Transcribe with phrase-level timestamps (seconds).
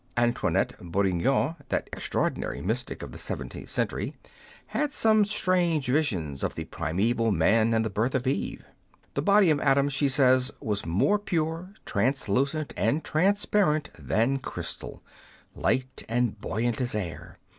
[0.17, 4.15] Antoinette Bourignon, that extraordinary mystic of the seventeenth century,
[4.65, 8.65] had some strange visions of the primeval man and the birth of Eve.
[9.13, 15.03] The body of Adam, she says, was more pure, translucent, and transparent than crystal,
[15.53, 17.37] light and buoyant as air.